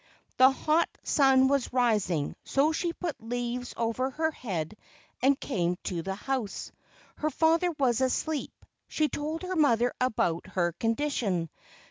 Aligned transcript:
The 0.37 0.49
hot 0.49 0.89
sun 1.03 1.47
was 1.47 1.71
rising, 1.71 2.35
so 2.43 2.71
she 2.71 2.91
put 2.91 3.21
leaves 3.21 3.71
over 3.77 4.09
her 4.09 4.31
head 4.31 4.75
and 5.21 5.39
came 5.39 5.75
to 5.83 6.01
the 6.01 6.15
house. 6.15 6.71
Her 7.17 7.29
father 7.29 7.69
was 7.77 8.01
asleep. 8.01 8.65
She 8.87 9.09
told 9.09 9.43
her 9.43 9.55
mother 9.55 9.93
about 10.01 10.47
her 10.47 10.71
condition. 10.71 11.51